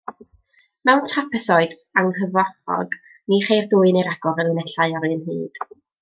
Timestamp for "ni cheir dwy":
3.33-3.93